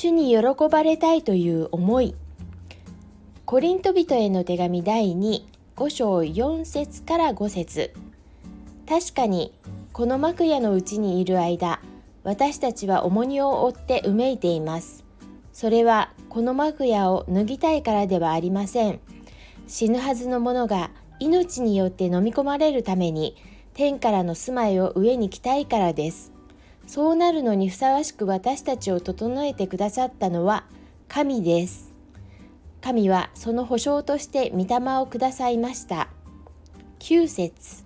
[0.00, 2.14] 主に喜ばれたいという思い。
[3.44, 7.92] コリント人への手紙第25章4節から5節。
[8.88, 9.52] 確かに
[9.92, 11.80] この幕屋のうちにいる間
[12.22, 15.04] 私たちは重荷を負ってうめいています。
[15.52, 19.00] それはこの幕屋を脱ぎたいからではありません。
[19.66, 23.34] 死ぬはずの者が命によって飲み込まれるために
[23.74, 26.37] 天からの住まいを上に来たいからです。
[26.88, 30.64] そうなるのにふさわしく私たちを整えてくださったのは
[31.06, 31.92] 神です。
[32.80, 36.08] 神はその保証として御霊をくださいました。
[37.00, 37.84] 9節。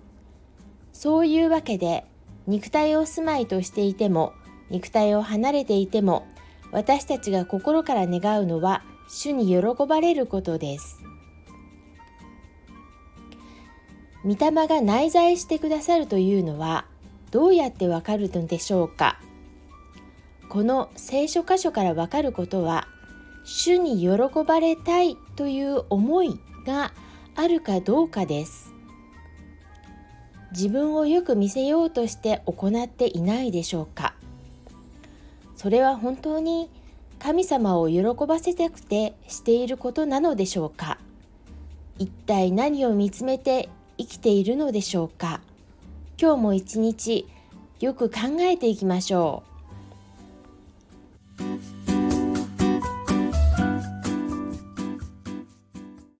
[0.93, 2.05] そういうわけで
[2.47, 4.31] 肉体を住まいとしていても
[4.69, 6.25] 肉体を離れていても
[6.71, 10.97] 私たちが心から願うのは主に喜ばれることです。
[14.23, 16.85] 御霊が内在してくださるというのは
[17.33, 19.19] どうやってわかるのでしょうか？
[20.49, 22.87] この聖書箇所からわかることは
[23.43, 24.09] 主に喜
[24.45, 26.93] ばれたいという思いが
[27.35, 28.71] あるかどうかです。
[30.51, 34.13] 自分をよく見せようとして行っていないでしょうか？
[35.55, 36.69] それは本当に
[37.17, 40.99] 神様を喜ばせたくてしていることなのでしょうか？
[41.97, 45.41] 一体何を見つめて生きているのでしょうか？
[46.19, 47.27] 今日も一日
[47.79, 49.52] よく考えていきましょう。